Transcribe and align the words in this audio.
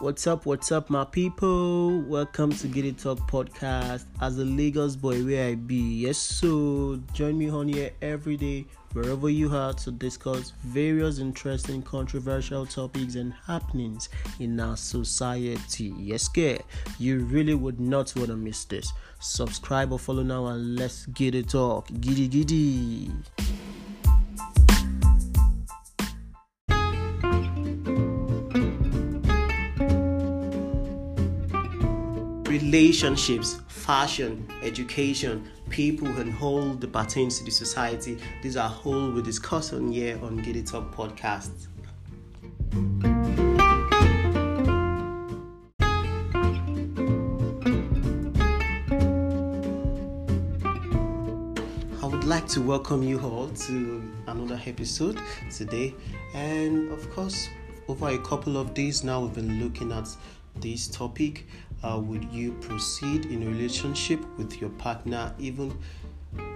What's 0.00 0.26
up? 0.26 0.46
What's 0.46 0.72
up, 0.72 0.88
my 0.88 1.04
people? 1.04 2.00
Welcome 2.00 2.52
to 2.52 2.68
Gidi 2.68 2.98
Talk 2.98 3.18
podcast. 3.30 4.06
As 4.22 4.38
a 4.38 4.44
Lagos 4.46 4.96
boy, 4.96 5.22
where 5.22 5.48
I 5.48 5.56
be, 5.56 5.76
yes, 5.76 6.16
so 6.16 6.98
join 7.12 7.36
me 7.36 7.50
on 7.50 7.68
here 7.68 7.90
every 8.00 8.38
day, 8.38 8.64
wherever 8.94 9.28
you 9.28 9.54
are, 9.54 9.74
to 9.74 9.90
discuss 9.90 10.54
various 10.64 11.18
interesting, 11.18 11.82
controversial 11.82 12.64
topics 12.64 13.14
and 13.16 13.34
happenings 13.46 14.08
in 14.38 14.58
our 14.58 14.78
society. 14.78 15.92
Yes, 15.98 16.28
girl, 16.28 16.56
you 16.98 17.18
really 17.26 17.54
would 17.54 17.78
not 17.78 18.10
want 18.16 18.28
to 18.28 18.36
miss 18.36 18.64
this. 18.64 18.90
Subscribe 19.20 19.92
or 19.92 19.98
follow 19.98 20.22
now, 20.22 20.46
and 20.46 20.78
let's 20.78 21.04
get 21.08 21.34
it 21.34 21.50
talk. 21.50 21.88
Giddy 22.00 22.26
giddy. 22.26 23.10
Relationships, 32.70 33.58
fashion, 33.66 34.46
education, 34.62 35.50
people, 35.70 36.06
and 36.06 36.32
all 36.40 36.72
the 36.74 36.86
pertains 36.86 37.36
to 37.40 37.44
the 37.44 37.50
society. 37.50 38.16
These 38.44 38.56
are 38.56 38.72
all 38.84 39.10
we 39.10 39.22
discuss 39.22 39.72
on 39.72 39.90
here 39.90 40.16
on 40.22 40.38
Gidi 40.38 40.64
Talk 40.64 40.94
podcast. 40.94 41.66
I 52.00 52.06
would 52.06 52.22
like 52.22 52.46
to 52.50 52.60
welcome 52.60 53.02
you 53.02 53.18
all 53.18 53.48
to 53.48 54.12
another 54.28 54.60
episode 54.64 55.18
today, 55.50 55.92
and 56.34 56.92
of 56.92 57.10
course, 57.10 57.48
over 57.88 58.10
a 58.10 58.18
couple 58.18 58.56
of 58.56 58.74
days 58.74 59.02
now, 59.02 59.22
we've 59.22 59.34
been 59.34 59.60
looking 59.60 59.90
at 59.90 60.06
this 60.60 60.86
topic 60.86 61.46
uh, 61.82 61.98
would 62.02 62.24
you 62.32 62.52
proceed 62.60 63.26
in 63.26 63.42
a 63.42 63.46
relationship 63.46 64.24
with 64.38 64.60
your 64.60 64.70
partner 64.70 65.34
even 65.38 65.76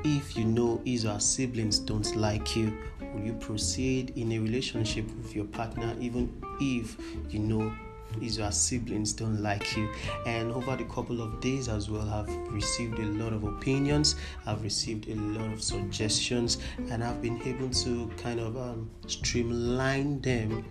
if 0.04 0.36
you 0.36 0.44
know 0.44 0.80
his 0.84 1.06
or 1.06 1.18
siblings 1.18 1.78
don't 1.78 2.14
like 2.16 2.54
you? 2.54 2.76
Will 3.14 3.22
you 3.22 3.32
proceed 3.34 4.12
in 4.16 4.32
a 4.32 4.38
relationship 4.38 5.06
with 5.16 5.34
your 5.34 5.46
partner 5.46 5.96
even 6.00 6.40
if 6.60 6.96
you 7.30 7.38
know 7.38 7.74
is 8.22 8.38
your 8.38 8.52
siblings 8.52 9.12
don't 9.12 9.42
like 9.42 9.76
you. 9.76 9.88
And 10.26 10.52
over 10.52 10.76
the 10.76 10.84
couple 10.84 11.20
of 11.20 11.40
days 11.40 11.68
as 11.68 11.90
well 11.90 12.08
i've 12.10 12.28
received 12.52 12.98
a 12.98 13.04
lot 13.04 13.32
of 13.32 13.44
opinions 13.44 14.16
i've 14.46 14.62
received 14.62 15.08
a 15.08 15.14
lot 15.14 15.52
of 15.52 15.62
suggestions 15.62 16.58
and 16.90 17.02
i've 17.02 17.20
been 17.20 17.40
able 17.42 17.68
to 17.70 18.10
kind 18.16 18.40
of 18.40 18.56
um, 18.56 18.90
streamline 19.06 20.20
them 20.20 20.64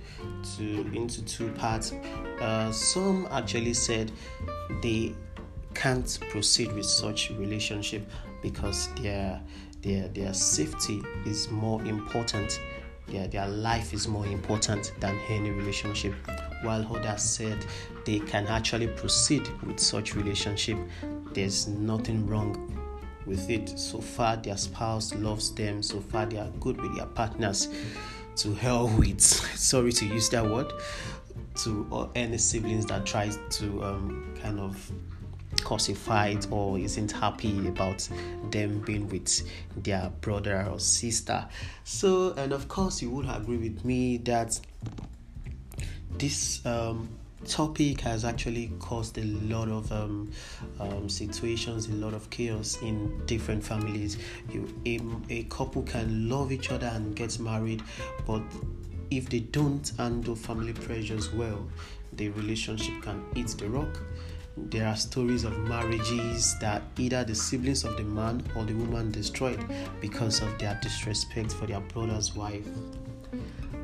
to 0.57 0.85
into 0.93 1.23
two 1.23 1.49
parts. 1.53 1.93
Uh, 2.41 2.71
some 2.71 3.27
actually 3.31 3.73
said 3.73 4.11
they 4.81 5.13
can't 5.73 6.19
proceed 6.29 6.71
with 6.73 6.85
such 6.85 7.31
relationship 7.31 8.07
because 8.41 8.89
their 9.01 9.41
their 9.81 10.07
their 10.09 10.33
safety 10.33 11.01
is 11.25 11.49
more 11.49 11.83
important. 11.85 12.59
Their, 13.07 13.27
their 13.27 13.47
life 13.47 13.93
is 13.93 14.07
more 14.07 14.25
important 14.25 14.93
than 14.99 15.17
any 15.29 15.49
relationship 15.49 16.13
while 16.63 16.85
others 16.95 17.21
said 17.21 17.65
they 18.05 18.19
can 18.19 18.47
actually 18.47 18.87
proceed 18.87 19.47
with 19.63 19.79
such 19.79 20.15
relationship 20.15 20.77
there's 21.33 21.67
nothing 21.67 22.27
wrong 22.27 22.73
with 23.25 23.49
it. 23.49 23.77
So 23.77 23.99
far 23.99 24.37
their 24.37 24.57
spouse 24.57 25.13
loves 25.15 25.53
them. 25.53 25.81
So 25.81 25.99
far 25.99 26.25
they 26.25 26.37
are 26.37 26.49
good 26.59 26.79
with 26.79 26.95
their 26.95 27.05
partners. 27.05 27.69
To 28.37 28.53
hell 28.53 28.87
with 28.87 29.21
sorry 29.21 29.91
to 29.93 30.05
use 30.05 30.29
that 30.29 30.45
word 30.45 30.71
to 31.55 32.09
any 32.15 32.37
siblings 32.39 32.85
that 32.87 33.05
tries 33.05 33.37
to 33.51 33.83
um, 33.83 34.35
kind 34.41 34.59
of 34.59 34.91
cause 35.63 35.87
a 35.89 35.95
fight 35.95 36.47
or 36.49 36.79
isn't 36.79 37.11
happy 37.11 37.67
about 37.67 38.07
them 38.49 38.79
being 38.79 39.07
with 39.07 39.47
their 39.83 40.11
brother 40.21 40.67
or 40.69 40.79
sister. 40.79 41.47
So, 41.83 42.33
and 42.33 42.53
of 42.53 42.67
course, 42.67 43.03
you 43.03 43.11
would 43.11 43.29
agree 43.29 43.57
with 43.57 43.85
me 43.85 44.17
that 44.17 44.59
this 46.23 46.65
um, 46.65 47.09
topic 47.45 47.99
has 47.99 48.23
actually 48.23 48.71
caused 48.79 49.17
a 49.17 49.25
lot 49.25 49.67
of 49.67 49.91
um, 49.91 50.31
um, 50.79 51.09
situations, 51.09 51.89
a 51.89 51.91
lot 51.95 52.13
of 52.13 52.29
chaos 52.29 52.81
in 52.81 53.25
different 53.25 53.61
families. 53.61 54.17
You, 54.49 54.73
a, 54.85 55.01
a 55.29 55.43
couple 55.49 55.81
can 55.81 56.29
love 56.29 56.53
each 56.53 56.71
other 56.71 56.87
and 56.87 57.13
get 57.13 57.37
married, 57.39 57.83
but 58.25 58.41
if 59.11 59.29
they 59.29 59.41
don't 59.41 59.91
handle 59.97 60.33
family 60.33 60.71
pressures 60.71 61.33
well, 61.33 61.67
the 62.13 62.29
relationship 62.29 63.01
can 63.01 63.21
eat 63.35 63.49
the 63.57 63.67
rock. 63.67 63.99
There 64.55 64.87
are 64.87 64.95
stories 64.95 65.43
of 65.43 65.57
marriages 65.67 66.57
that 66.59 66.83
either 66.97 67.25
the 67.25 67.35
siblings 67.35 67.83
of 67.83 67.97
the 67.97 68.03
man 68.03 68.45
or 68.55 68.63
the 68.63 68.75
woman 68.75 69.11
destroyed 69.11 69.59
because 69.99 70.41
of 70.41 70.57
their 70.57 70.79
disrespect 70.81 71.51
for 71.51 71.65
their 71.65 71.81
brother's 71.81 72.33
wife, 72.33 72.65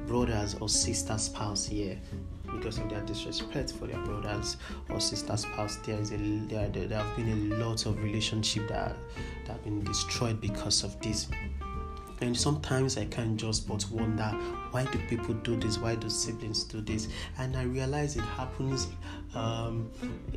brothers 0.09 0.55
or 0.59 0.67
sister 0.67 1.17
spouse 1.17 1.65
here. 1.67 1.97
Because 2.51 2.79
of 2.79 2.89
their 2.89 3.01
disrespect 3.01 3.71
for 3.71 3.85
their 3.85 3.99
brothers 3.99 4.57
or 4.89 4.99
sister 4.99 5.37
spouse, 5.37 5.77
there 5.85 5.99
is 5.99 6.11
a 6.11 6.17
there, 6.17 6.67
there 6.67 6.97
have 6.97 7.15
been 7.15 7.29
a 7.29 7.55
lot 7.63 7.85
of 7.85 8.03
relationship 8.03 8.67
that, 8.69 8.95
that 9.45 9.53
have 9.53 9.63
been 9.63 9.83
destroyed 9.83 10.41
because 10.41 10.83
of 10.83 10.99
this. 10.99 11.27
And 12.21 12.37
sometimes 12.37 12.97
I 12.97 13.05
can't 13.05 13.37
just 13.37 13.67
but 13.67 13.85
wonder 13.91 14.35
why 14.71 14.85
do 14.85 14.99
people 15.07 15.35
do 15.35 15.55
this? 15.55 15.77
Why 15.77 15.95
do 15.95 16.09
siblings 16.09 16.63
do 16.63 16.81
this? 16.81 17.07
And 17.37 17.55
I 17.55 17.63
realize 17.63 18.17
it 18.17 18.21
happens. 18.21 18.87
Um, 19.35 19.89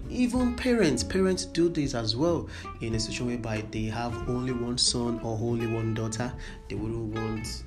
even 0.08 0.54
parents, 0.54 1.02
parents 1.02 1.44
do 1.44 1.68
this 1.68 1.94
as 1.94 2.14
well. 2.14 2.48
In 2.82 2.94
a 2.94 3.00
situation 3.00 3.26
whereby 3.26 3.64
they 3.70 3.84
have 3.84 4.28
only 4.28 4.52
one 4.52 4.78
son 4.78 5.18
or 5.24 5.36
only 5.40 5.66
one 5.66 5.94
daughter, 5.94 6.32
they 6.68 6.76
wouldn't 6.76 7.14
want. 7.14 7.64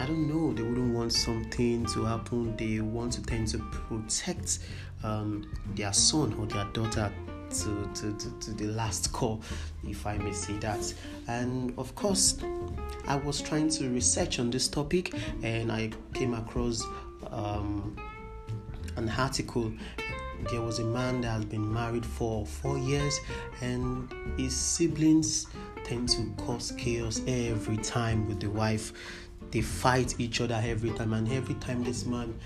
I 0.00 0.06
don't 0.06 0.28
know. 0.28 0.52
They 0.52 0.62
wouldn't 0.62 0.94
want 0.94 1.12
something 1.12 1.86
to 1.86 2.04
happen. 2.04 2.56
They 2.56 2.80
want 2.80 3.12
to 3.14 3.22
tend 3.22 3.48
to 3.48 3.58
protect 3.58 4.58
um, 5.02 5.50
their 5.74 5.92
son 5.92 6.34
or 6.34 6.46
their 6.46 6.64
daughter 6.72 7.12
to, 7.50 7.90
to, 7.94 8.12
to, 8.18 8.30
to, 8.40 8.50
the 8.52 8.66
last 8.66 9.12
call, 9.12 9.40
if 9.86 10.06
I 10.06 10.18
may 10.18 10.32
say 10.32 10.54
that. 10.54 10.92
And 11.28 11.72
of 11.78 11.94
course, 11.94 12.38
I 13.06 13.16
was 13.16 13.40
trying 13.40 13.68
to 13.70 13.88
research 13.90 14.40
on 14.40 14.50
this 14.50 14.66
topic 14.66 15.14
and 15.42 15.70
I 15.70 15.90
came 16.12 16.34
across 16.34 16.82
um, 17.30 17.96
an 18.96 19.08
article. 19.08 19.72
There 20.50 20.60
was 20.60 20.80
a 20.80 20.84
man 20.84 21.20
that 21.22 21.28
has 21.28 21.44
been 21.44 21.72
married 21.72 22.04
for 22.04 22.44
four 22.44 22.76
years, 22.76 23.18
and 23.62 24.12
his 24.36 24.54
siblings 24.54 25.46
tend 25.84 26.08
to 26.10 26.34
cause 26.44 26.72
chaos 26.76 27.22
every 27.26 27.78
time 27.78 28.28
with 28.28 28.40
the 28.40 28.50
wife. 28.50 28.92
They 29.50 29.60
fight 29.60 30.14
each 30.18 30.40
other 30.40 30.60
every 30.64 30.90
time, 30.90 31.12
and 31.12 31.30
every 31.32 31.54
time 31.56 31.84
this 31.84 32.04
man 32.06 32.38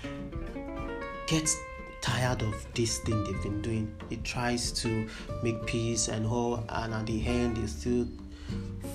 gets 1.27 1.57
tired 2.01 2.41
of 2.41 2.65
this 2.73 2.99
thing 2.99 3.23
they've 3.23 3.43
been 3.43 3.61
doing. 3.61 3.95
He 4.09 4.17
tries 4.17 4.71
to 4.83 5.07
make 5.43 5.65
peace 5.65 6.07
and 6.07 6.25
all, 6.25 6.63
and 6.69 6.93
at 6.93 7.05
the 7.05 7.25
end, 7.25 7.57
they 7.57 7.67
still 7.67 8.07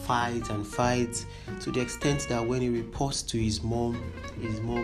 fight 0.04 0.50
and 0.50 0.66
fight 0.66 1.25
to 1.60 1.70
the 1.70 1.81
extent 1.81 2.26
that 2.28 2.47
when 2.47 2.60
he 2.60 2.69
reports 2.69 3.22
to 3.22 3.38
his 3.38 3.62
mom, 3.62 4.00
his 4.41 4.60
mom 4.60 4.76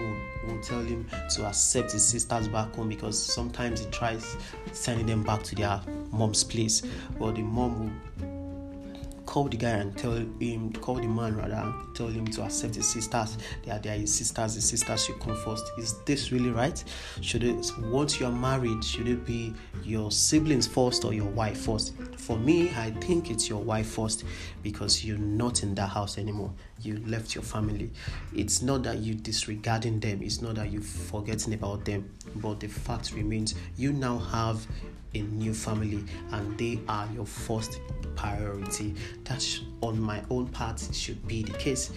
will, 0.47 0.55
will, 0.55 0.63
tell 0.63 0.81
him 0.81 1.07
to 1.35 1.47
accept 1.47 1.93
his 1.93 2.05
sisters 2.05 2.49
back 2.49 2.75
home 2.75 2.89
because 2.89 3.21
sometimes 3.21 3.81
he 3.81 3.91
tries 3.91 4.37
sending 4.73 5.07
them 5.07 5.23
back 5.23 5.43
to 5.43 5.55
their 5.55 5.81
mom's 6.11 6.45
place, 6.45 6.83
but 7.19 7.35
the 7.35 7.43
mom 7.43 7.81
will 8.19 8.30
call 9.31 9.45
the 9.45 9.57
guy 9.57 9.71
and 9.71 9.97
tell 9.97 10.13
him, 10.13 10.73
call 10.73 10.97
the 10.97 11.07
man 11.07 11.37
rather, 11.37 11.73
tell 11.95 12.09
him 12.09 12.27
to 12.27 12.43
accept 12.43 12.75
his 12.75 12.89
sisters. 12.89 13.39
They 13.65 13.71
are, 13.71 13.79
they 13.79 13.91
are 13.91 13.99
his 13.99 14.13
sisters. 14.13 14.57
The 14.57 14.61
sisters 14.61 15.05
should 15.05 15.21
come 15.21 15.37
first. 15.37 15.71
Is 15.79 16.03
this 16.05 16.33
really 16.33 16.51
right? 16.51 16.83
Should 17.21 17.45
it 17.45 17.73
once 17.79 18.19
you 18.19 18.27
are 18.27 18.33
married, 18.33 18.83
should 18.83 19.07
it 19.07 19.25
be 19.25 19.55
your 19.85 20.11
siblings 20.11 20.67
first 20.67 21.05
or 21.05 21.15
your 21.15 21.29
wife 21.29 21.59
first? 21.59 21.95
For 22.17 22.37
me, 22.39 22.71
I 22.71 22.91
think 22.91 23.31
it's 23.31 23.49
your 23.49 23.63
wife 23.63 23.91
first 23.91 24.25
because 24.65 25.05
you're 25.05 25.17
not 25.17 25.63
in 25.63 25.77
that 25.77 25.91
house 25.91 26.19
anymore. 26.19 26.53
You 26.83 27.01
left 27.07 27.37
your 27.37 27.45
family. 27.45 27.93
It's 28.35 28.63
not 28.63 28.83
that 28.83 28.99
you 28.99 29.15
disregarding 29.15 30.01
them. 30.01 30.23
It's 30.23 30.43
not 30.43 30.57
that 30.57 30.73
you 30.73 30.81
forgetting 30.81 31.55
about 31.55 31.85
them. 31.85 32.11
But 32.35 32.59
the 32.59 32.67
fact 32.67 33.13
remains, 33.13 33.55
you 33.77 33.93
now 33.93 34.19
have 34.19 34.67
a 35.15 35.23
new 35.23 35.55
family 35.55 36.05
and 36.33 36.57
they 36.59 36.81
are 36.89 37.09
your 37.15 37.27
first 37.27 37.81
priority. 38.17 38.95
That 39.25 39.45
on 39.81 40.01
my 40.01 40.23
own 40.31 40.49
part 40.49 40.81
should 40.93 41.27
be 41.27 41.43
the 41.43 41.53
case 41.59 41.91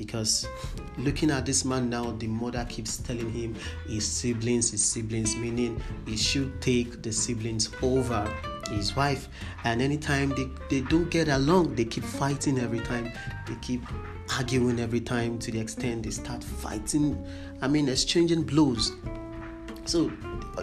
because 0.00 0.48
looking 0.96 1.30
at 1.30 1.44
this 1.44 1.64
man 1.64 1.90
now, 1.90 2.12
the 2.12 2.26
mother 2.26 2.66
keeps 2.68 2.96
telling 2.96 3.30
him 3.30 3.54
his 3.86 4.06
siblings, 4.06 4.70
his 4.70 4.82
siblings, 4.82 5.36
meaning 5.36 5.82
he 6.06 6.16
should 6.16 6.60
take 6.62 7.02
the 7.02 7.12
siblings 7.12 7.68
over 7.82 8.26
his 8.70 8.96
wife. 8.96 9.28
And 9.64 9.82
anytime 9.82 10.30
they, 10.30 10.48
they 10.70 10.80
don't 10.86 11.10
get 11.10 11.28
along, 11.28 11.74
they 11.74 11.84
keep 11.84 12.04
fighting 12.04 12.58
every 12.58 12.80
time, 12.80 13.12
they 13.46 13.54
keep 13.60 13.82
arguing 14.38 14.80
every 14.80 15.00
time 15.00 15.38
to 15.40 15.50
the 15.50 15.60
extent 15.60 16.04
they 16.04 16.10
start 16.10 16.42
fighting, 16.42 17.22
I 17.60 17.68
mean, 17.68 17.88
exchanging 17.88 18.44
blows. 18.44 18.92
So 19.84 20.10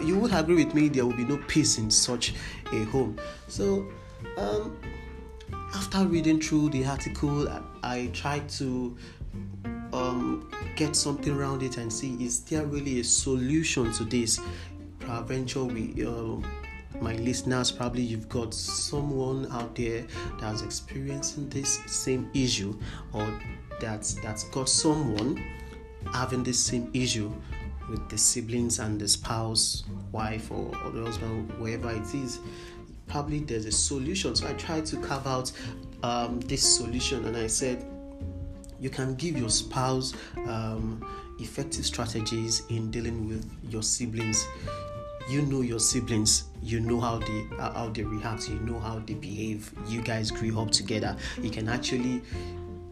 you 0.02 0.18
would 0.18 0.32
agree 0.32 0.64
with 0.64 0.74
me 0.74 0.88
there 0.88 1.04
will 1.06 1.16
be 1.16 1.24
no 1.24 1.38
peace 1.48 1.78
in 1.78 1.90
such 1.90 2.34
a 2.72 2.84
home. 2.84 3.18
So 3.48 3.86
um, 4.36 4.78
after 5.74 6.06
reading 6.06 6.40
through 6.40 6.70
the 6.70 6.84
article 6.86 7.48
i, 7.48 7.60
I 7.82 8.06
tried 8.12 8.48
to 8.50 8.96
um, 9.92 10.50
get 10.76 10.94
something 10.94 11.34
around 11.34 11.62
it 11.62 11.76
and 11.78 11.92
see 11.92 12.14
is 12.22 12.40
there 12.40 12.64
really 12.66 13.00
a 13.00 13.04
solution 13.04 13.92
to 13.92 14.04
this? 14.04 14.40
Peradventure 15.00 15.64
we 15.64 16.04
uh, 16.04 16.36
my 17.00 17.14
listeners 17.14 17.70
probably 17.70 18.02
you've 18.02 18.28
got 18.28 18.52
someone 18.52 19.46
out 19.52 19.74
there 19.74 20.04
that's 20.40 20.62
experiencing 20.62 21.48
this 21.48 21.80
same 21.86 22.28
issue 22.34 22.76
or 23.12 23.40
that's 23.80 24.14
that's 24.14 24.44
got 24.44 24.68
someone 24.68 25.42
having 26.12 26.42
this 26.42 26.62
same 26.62 26.90
issue 26.92 27.32
with 27.88 28.08
the 28.08 28.18
siblings 28.18 28.78
and 28.78 29.00
the 29.00 29.08
spouse 29.08 29.84
wife 30.12 30.50
or, 30.50 30.70
or 30.84 30.90
the 30.90 31.04
husband 31.04 31.50
wherever 31.58 31.90
it 31.90 32.14
is 32.14 32.40
probably 33.06 33.40
there's 33.40 33.64
a 33.64 33.72
solution. 33.72 34.36
So 34.36 34.46
i 34.46 34.52
tried 34.52 34.84
to 34.86 34.96
carve 34.98 35.26
out 35.26 35.50
um, 36.02 36.40
this 36.40 36.62
solution 36.62 37.24
and 37.24 37.36
i 37.36 37.46
said 37.46 37.84
you 38.80 38.90
can 38.90 39.14
give 39.16 39.36
your 39.36 39.50
spouse 39.50 40.14
um, 40.46 41.04
effective 41.40 41.84
strategies 41.84 42.62
in 42.68 42.90
dealing 42.90 43.28
with 43.28 43.50
your 43.68 43.82
siblings. 43.82 44.46
You 45.28 45.42
know 45.42 45.60
your 45.60 45.80
siblings. 45.80 46.44
You 46.62 46.80
know 46.80 47.00
how 47.00 47.18
they 47.18 47.46
how 47.58 47.90
they 47.92 48.02
react. 48.02 48.48
You 48.48 48.58
know 48.60 48.78
how 48.78 49.00
they 49.00 49.14
behave. 49.14 49.72
You 49.86 50.00
guys 50.00 50.30
grew 50.30 50.58
up 50.58 50.70
together. 50.70 51.16
You 51.42 51.50
can 51.50 51.68
actually 51.68 52.22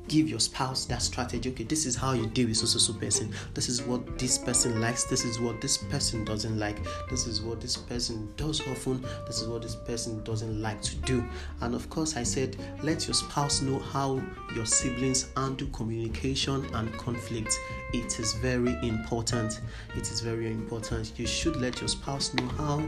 give 0.08 0.28
your 0.28 0.40
spouse 0.40 0.86
that 0.86 1.02
strategy 1.02 1.50
okay 1.50 1.64
this 1.64 1.86
is 1.86 1.96
how 1.96 2.12
you 2.12 2.26
deal 2.26 2.46
with 2.48 2.56
so 2.56 2.66
so 2.66 2.78
so 2.78 2.92
person. 2.98 3.32
This 3.54 3.68
is 3.68 3.82
what 3.82 4.18
this 4.18 4.38
person 4.38 4.80
likes. 4.80 5.04
This 5.04 5.24
is 5.24 5.38
what 5.38 5.60
this 5.60 5.76
person 5.76 6.24
doesn't 6.24 6.58
like. 6.58 6.78
This 7.10 7.26
is 7.26 7.40
what 7.40 7.60
this 7.60 7.76
person 7.76 8.32
does 8.36 8.60
often. 8.68 9.04
This 9.26 9.40
is 9.40 9.48
what 9.48 9.62
this 9.62 9.76
person 9.76 10.22
doesn't 10.24 10.60
like 10.60 10.80
to 10.82 10.96
do. 10.96 11.24
And 11.60 11.74
of 11.74 11.88
course 11.90 12.16
i 12.16 12.22
said 12.22 12.56
let 12.82 13.06
your 13.06 13.14
spouse 13.14 13.62
know 13.62 13.78
how 13.78 14.20
your 14.54 14.66
siblings 14.66 15.28
handle 15.36 15.68
communication 15.68 16.66
and 16.74 16.92
conflict. 16.98 17.58
It 17.92 18.18
is 18.18 18.34
very 18.34 18.76
important. 18.82 19.60
It 19.96 20.10
is 20.10 20.20
very 20.20 20.46
important. 20.46 21.12
You 21.16 21.26
should 21.26 21.56
let 21.56 21.80
your 21.80 21.88
spouse 21.88 22.34
know 22.34 22.48
how 22.48 22.82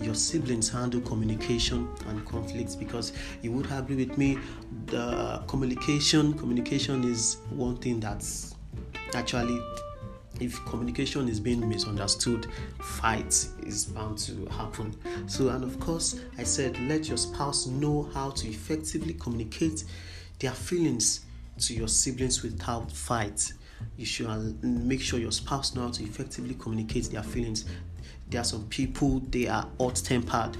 your 0.00 0.14
siblings 0.14 0.68
handle 0.68 1.00
communication 1.00 1.88
and 2.08 2.24
conflicts 2.26 2.74
because 2.74 3.12
you 3.42 3.52
would 3.52 3.70
agree 3.72 3.96
with 3.96 4.16
me 4.18 4.38
the 4.86 5.42
communication 5.48 5.76
communication 6.34 6.55
is 6.58 7.38
one 7.50 7.76
thing 7.76 8.00
that's 8.00 8.54
actually 9.14 9.60
if 10.40 10.62
communication 10.66 11.28
is 11.28 11.40
being 11.40 11.66
misunderstood 11.68 12.46
fight 12.80 13.48
is 13.64 13.86
bound 13.86 14.18
to 14.18 14.46
happen. 14.46 14.94
So 15.26 15.48
and 15.48 15.64
of 15.64 15.78
course 15.80 16.20
i 16.38 16.42
said 16.42 16.78
let 16.88 17.08
your 17.08 17.16
spouse 17.16 17.66
know 17.66 18.10
how 18.14 18.30
to 18.30 18.48
effectively 18.48 19.14
communicate 19.14 19.84
their 20.38 20.52
feelings 20.52 21.24
to 21.60 21.74
your 21.74 21.88
siblings 21.88 22.42
without 22.42 22.92
fight. 22.92 23.52
You 23.96 24.06
should 24.06 24.62
make 24.62 25.00
sure 25.00 25.18
your 25.18 25.32
spouse 25.32 25.74
know 25.74 25.82
how 25.82 25.90
to 25.90 26.02
effectively 26.02 26.54
communicate 26.54 27.10
their 27.10 27.22
feelings 27.22 27.64
there 28.30 28.40
are 28.40 28.44
some 28.44 28.66
people 28.68 29.20
they 29.30 29.46
are 29.46 29.68
hot 29.78 29.96
tempered 29.96 30.56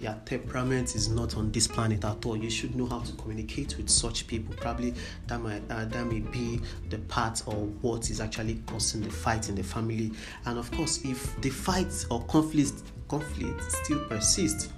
their 0.00 0.18
temperament 0.24 0.94
is 0.94 1.08
not 1.08 1.36
on 1.36 1.52
this 1.52 1.66
planet 1.66 2.04
at 2.04 2.24
all. 2.24 2.36
You 2.36 2.50
should 2.50 2.74
know 2.74 2.86
how 2.86 3.00
to 3.00 3.12
communicate 3.12 3.76
with 3.76 3.90
such 3.90 4.26
people. 4.26 4.54
Probably 4.56 4.94
that 5.26 5.40
might 5.40 5.62
uh, 5.70 5.84
that 5.84 6.06
may 6.06 6.20
be 6.20 6.60
the 6.88 6.98
part 6.98 7.42
or 7.46 7.66
what 7.82 8.10
is 8.10 8.20
actually 8.20 8.62
causing 8.66 9.02
the 9.02 9.10
fight 9.10 9.48
in 9.48 9.54
the 9.54 9.62
family. 9.62 10.12
And 10.46 10.58
of 10.58 10.70
course 10.72 11.04
if 11.04 11.38
the 11.40 11.50
fight 11.50 11.92
or 12.10 12.22
conflict 12.24 12.82
conflict 13.08 13.60
still 13.72 13.98
persists 14.06 14.70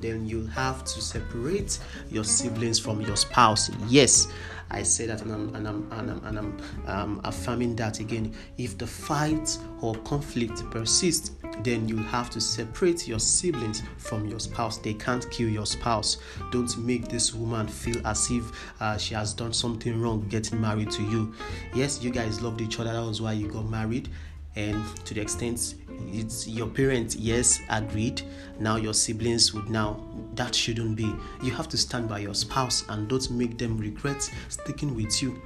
then 0.00 0.26
you'll 0.26 0.46
have 0.46 0.84
to 0.84 1.00
separate 1.00 1.78
your 2.10 2.24
siblings 2.24 2.78
from 2.78 3.00
your 3.00 3.16
spouse 3.16 3.70
yes 3.88 4.28
I 4.70 4.82
say 4.82 5.06
that 5.06 5.22
and 5.22 5.32
I'm, 5.32 5.54
and 5.54 5.66
I'm, 5.66 5.92
and 5.92 6.10
I'm, 6.10 6.24
and 6.26 6.38
I'm 6.38 6.60
um, 6.86 7.20
affirming 7.24 7.74
that 7.76 8.00
again. 8.00 8.34
If 8.58 8.76
the 8.76 8.86
fight 8.86 9.58
or 9.80 9.94
conflict 9.96 10.62
persists, 10.70 11.32
then 11.62 11.88
you'll 11.88 12.02
have 12.02 12.28
to 12.30 12.40
separate 12.40 13.08
your 13.08 13.18
siblings 13.18 13.82
from 13.96 14.28
your 14.28 14.38
spouse. 14.38 14.76
They 14.78 14.94
can't 14.94 15.28
kill 15.30 15.48
your 15.48 15.66
spouse. 15.66 16.18
Don't 16.50 16.76
make 16.78 17.08
this 17.08 17.34
woman 17.34 17.66
feel 17.66 18.06
as 18.06 18.30
if 18.30 18.44
uh, 18.80 18.98
she 18.98 19.14
has 19.14 19.32
done 19.32 19.52
something 19.52 19.98
wrong 20.00 20.28
getting 20.28 20.60
married 20.60 20.90
to 20.92 21.02
you. 21.02 21.32
Yes, 21.74 22.02
you 22.02 22.10
guys 22.10 22.42
loved 22.42 22.60
each 22.60 22.78
other, 22.78 22.92
that 22.92 23.00
was 23.02 23.22
why 23.22 23.32
you 23.32 23.48
got 23.48 23.68
married 23.68 24.10
and 24.56 24.84
to 25.04 25.14
the 25.14 25.20
extent 25.20 25.74
it's 26.06 26.46
your 26.46 26.66
parents 26.66 27.16
yes 27.16 27.60
agreed. 27.68 28.22
Now 28.58 28.76
your 28.76 28.94
siblings 28.94 29.52
would 29.54 29.68
now 29.68 30.02
that 30.34 30.54
shouldn't 30.54 30.96
be. 30.96 31.14
You 31.42 31.52
have 31.52 31.68
to 31.68 31.76
stand 31.76 32.08
by 32.08 32.20
your 32.20 32.34
spouse 32.34 32.84
and 32.88 33.08
don't 33.08 33.30
make 33.30 33.58
them 33.58 33.78
regret 33.78 34.30
sticking 34.48 34.94
with 34.94 35.22
you. 35.22 35.40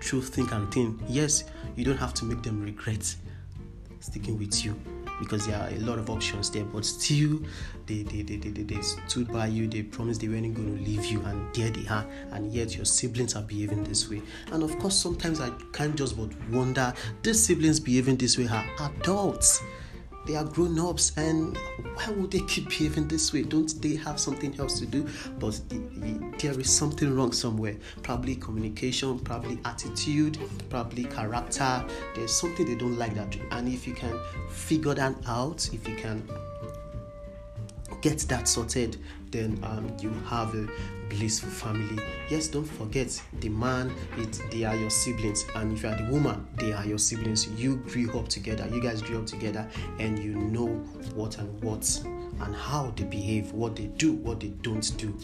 Truth 0.00 0.34
think 0.34 0.52
and 0.52 0.72
thin 0.72 0.98
yes 1.08 1.44
you 1.76 1.84
don't 1.84 1.96
have 1.96 2.14
to 2.14 2.24
make 2.24 2.42
them 2.42 2.62
regret 2.62 3.14
sticking 4.00 4.38
with 4.38 4.64
you 4.64 4.76
because 5.18 5.46
there 5.46 5.58
are 5.58 5.68
a 5.68 5.78
lot 5.78 5.98
of 5.98 6.10
options 6.10 6.50
there, 6.50 6.64
but 6.64 6.84
still 6.84 7.40
they 7.86 8.02
they, 8.02 8.22
they, 8.22 8.36
they, 8.36 8.62
they 8.62 8.82
stood 8.82 9.32
by 9.32 9.46
you, 9.46 9.66
they 9.66 9.82
promised 9.82 10.20
they 10.20 10.28
weren't 10.28 10.54
going 10.54 10.76
to 10.76 10.84
leave 10.84 11.04
you, 11.06 11.20
and 11.22 11.54
there 11.54 11.70
they 11.70 11.86
are, 11.88 12.06
and 12.32 12.52
yet 12.52 12.76
your 12.76 12.84
siblings 12.84 13.34
are 13.36 13.42
behaving 13.42 13.84
this 13.84 14.08
way. 14.08 14.22
And 14.52 14.62
of 14.62 14.78
course, 14.78 14.96
sometimes 14.96 15.40
I 15.40 15.50
can't 15.72 15.96
just 15.96 16.16
but 16.16 16.30
wonder 16.50 16.92
these 17.22 17.44
siblings 17.44 17.80
behaving 17.80 18.16
this 18.16 18.38
way 18.38 18.48
are 18.48 18.64
adults 18.80 19.62
they 20.26 20.36
are 20.36 20.44
grown 20.44 20.78
ups 20.78 21.12
and 21.16 21.56
why 21.94 22.10
would 22.10 22.30
they 22.30 22.40
keep 22.40 22.68
behaving 22.68 23.08
this 23.08 23.32
way? 23.32 23.42
Don't 23.42 23.80
they 23.82 23.96
have 23.96 24.18
something 24.18 24.58
else 24.58 24.78
to 24.80 24.86
do? 24.86 25.06
But 25.38 25.60
the, 25.68 25.76
the, 25.76 26.34
there 26.38 26.58
is 26.58 26.70
something 26.70 27.14
wrong 27.14 27.32
somewhere. 27.32 27.76
Probably 28.02 28.36
communication 28.36 29.18
probably 29.18 29.58
attitude 29.64 30.38
probably 30.70 31.04
character. 31.04 31.84
There's 32.14 32.34
something 32.34 32.66
they 32.66 32.74
don't 32.74 32.98
like 32.98 33.14
that 33.14 33.36
and 33.50 33.68
if 33.68 33.86
you 33.86 33.94
can 33.94 34.18
figure 34.50 34.94
that 34.94 35.14
out 35.26 35.68
if 35.72 35.88
you 35.88 35.96
can 35.96 36.26
get 38.04 38.18
that 38.28 38.46
sorted 38.46 38.98
then 39.30 39.58
um, 39.64 39.90
you 39.98 40.10
have 40.28 40.54
a 40.54 40.68
blissful 41.08 41.50
family. 41.50 42.00
Yes, 42.30 42.46
don't 42.46 42.64
forget 42.64 43.20
the 43.40 43.48
man, 43.48 43.92
it 44.16 44.40
they 44.50 44.64
are 44.64 44.76
your 44.76 44.90
siblings, 44.90 45.44
and 45.56 45.72
if 45.72 45.82
you 45.82 45.88
are 45.88 45.96
the 45.96 46.04
woman, 46.10 46.46
they 46.56 46.72
are 46.72 46.86
your 46.86 46.98
siblings. 46.98 47.48
You 47.50 47.76
grew 47.76 48.16
up 48.18 48.28
together, 48.28 48.68
you 48.72 48.80
guys 48.80 49.02
grew 49.02 49.18
up 49.18 49.26
together, 49.26 49.68
and 49.98 50.18
you 50.18 50.34
know 50.34 50.68
what 51.14 51.38
and 51.38 51.62
what 51.64 52.00
and 52.04 52.54
how 52.54 52.92
they 52.96 53.04
behave, 53.04 53.50
what 53.52 53.74
they 53.74 53.86
do, 53.86 54.12
what 54.12 54.38
they 54.38 54.48
don't 54.62 54.96
do. 54.98 55.16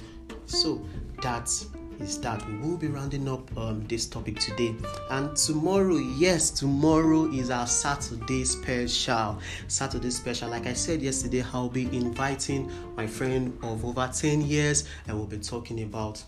So 0.47 0.85
that's 1.23 1.69
is 2.01 2.19
that 2.21 2.45
we 2.49 2.57
will 2.57 2.77
be 2.77 2.89
rounding 2.89 3.29
up 3.29 3.57
um, 3.57 3.85
this 3.87 4.07
topic 4.07 4.39
today. 4.39 4.75
And 5.11 5.37
tomorrow, 5.37 5.97
yes, 5.97 6.51
tomorrow 6.51 7.27
is 7.27 7.51
our 7.51 7.67
Saturday 7.67 8.45
special. 8.45 9.39
Saturday 9.69 10.11
special. 10.11 10.51
Like 10.51 10.67
I 10.67 10.73
said 10.73 11.03
yesterday, 11.03 11.45
I'll 11.53 11.69
be 11.69 11.85
inviting 11.97 12.71
my 12.97 13.07
friend 13.07 13.57
of 13.63 13.85
over 13.85 14.11
10 14.13 14.43
years 14.43 14.85
and 15.07 15.17
we'll 15.17 15.27
be 15.27 15.39
talking 15.39 15.83
about 15.83 16.23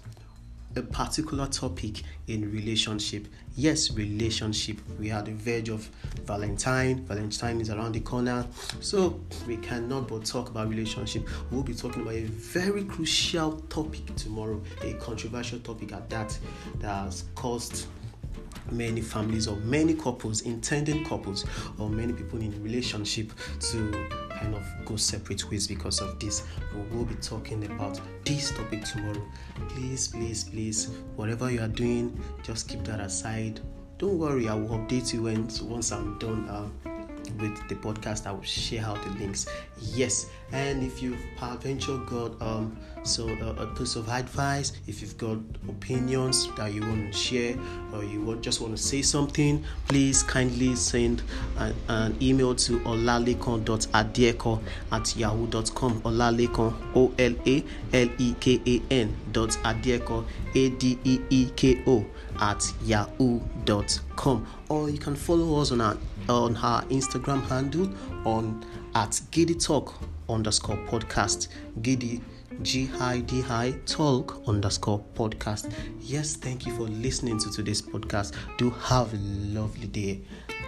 a 0.77 0.83
particular 0.83 1.47
topic 1.47 2.03
in 2.29 2.51
relationship. 2.51 3.29
Yes, 3.55 3.93
relationship. 3.93 4.79
We 4.99 5.11
are 5.11 5.23
the 5.23 5.33
verge 5.33 5.69
of 5.69 5.89
Valentine. 6.25 7.05
Valentine 7.05 7.61
is 7.61 7.71
around 7.71 7.93
the 7.93 8.01
corner. 8.01 8.47
So 8.81 9.21
we 9.47 9.59
cannot 9.59 10.09
but 10.09 10.25
talk 10.25 10.49
about 10.49 10.69
relationship. 10.69 11.29
We'll 11.51 11.63
be 11.63 11.75
talking 11.75 12.03
about 12.03 12.15
a 12.15 12.25
very 12.25 12.85
crucial 12.85 13.61
topic 13.69 14.15
tomorrow, 14.17 14.63
a 14.83 14.95
controversial 14.95 15.59
topic 15.59 15.93
at 15.93 16.09
that 16.11 16.39
that 16.79 17.05
has 17.05 17.25
caused 17.35 17.87
many 18.71 19.01
families 19.01 19.49
or 19.49 19.57
many 19.57 19.95
couples, 19.95 20.43
intending 20.43 21.05
couples, 21.05 21.45
or 21.79 21.91
many 21.91 22.13
people 22.13 22.41
in 22.41 22.63
relationship 22.63 23.33
to 23.61 24.09
kind 24.43 24.55
of 24.55 24.65
go 24.85 24.97
separate 24.97 25.49
ways 25.51 25.67
because 25.67 26.01
of 26.01 26.19
this. 26.19 26.43
We 26.75 26.97
will 26.97 27.05
be 27.05 27.15
talking 27.17 27.65
about 27.65 28.01
this 28.25 28.51
topic 28.51 28.85
tomorrow. 28.85 29.23
Please, 29.69 30.09
please, 30.09 30.45
please, 30.45 30.91
whatever 31.17 31.51
you 31.51 31.61
are 31.61 31.69
doing, 31.69 32.19
just 32.43 32.69
keep 32.69 32.83
that 32.85 33.01
aside. 33.01 33.61
Don't 33.99 34.19
worry, 34.19 34.49
I 34.49 34.55
will 34.55 34.79
update 34.79 35.13
you 35.13 35.23
when 35.23 35.49
once 35.63 35.93
I'm 35.93 36.19
done. 36.19 36.49
Uh, 36.49 36.92
with 37.41 37.69
the 37.69 37.75
podcast. 37.77 38.27
I 38.27 38.33
will 38.33 38.43
share 38.43 38.85
out 38.85 39.03
the 39.03 39.11
links. 39.11 39.47
Yes, 39.81 40.27
and 40.53 40.83
if 40.83 41.03
you've 41.03 41.21
peradventure 41.37 41.99
got 41.99 42.41
um 42.41 42.77
so 43.05 43.29
a, 43.29 43.63
a, 43.63 43.67
piece 43.75 43.97
of 43.97 44.09
advice, 44.09 44.73
if 44.87 45.01
you've 45.03 45.19
got 45.19 45.37
opinions 45.69 46.49
that 46.55 46.73
you 46.73 46.83
want 46.83 47.13
to 47.13 47.19
share 47.19 47.57
or 47.93 48.05
you 48.05 48.23
want, 48.23 48.43
just 48.43 48.61
want 48.61 48.77
to 48.77 48.83
say 48.83 49.03
something, 49.03 49.65
please 49.89 50.23
kindly 50.23 50.77
send 50.77 51.23
an, 51.59 51.75
an 51.89 52.17
email 52.23 52.55
to 52.55 52.79
olalekan.adeeko 52.81 54.63
at 54.93 55.17
yahoo.com. 55.17 56.01
Olalekan 56.03 56.75
O 56.95 57.13
L 57.19 57.35
A 57.47 57.65
L 57.93 58.09
E 58.19 58.35
K 58.39 58.61
A 58.67 58.83
N 58.93 59.17
dot 59.33 59.51
adeeko 59.65 60.25
A 60.55 60.69
D 60.71 60.99
E 61.05 61.19
E 61.31 61.51
K 61.57 61.83
O 61.87 62.07
at 62.41 62.73
yahoo.com 62.85 64.47
or 64.69 64.91
you 64.91 64.99
can 64.99 65.15
follow 65.15 65.61
us 65.61 65.71
on 65.71 65.81
our 65.81 65.97
on 66.29 66.55
her 66.55 66.85
Instagram 66.89 67.43
handle 67.49 67.91
on 68.25 68.65
at 68.95 69.11
Gidi 69.31 69.63
Talk 69.65 69.95
underscore 70.29 70.77
podcast. 70.89 71.49
Gidi 71.81 72.21
G 72.63 72.91
I 73.01 73.21
D 73.21 73.43
I 73.49 73.75
Talk 73.87 74.43
underscore 74.47 75.03
podcast. 75.15 75.73
Yes, 76.01 76.37
thank 76.37 76.67
you 76.67 76.75
for 76.77 76.83
listening 76.83 77.39
to 77.39 77.51
today's 77.51 77.83
podcast. 77.83 78.35
Do 78.59 78.71
have 78.71 79.13
a 79.15 79.17
lovely 79.17 79.87
day. 79.87 80.21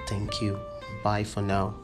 Thank 0.09 0.41
you. 0.41 0.59
Bye 1.03 1.25
for 1.25 1.43
now. 1.43 1.84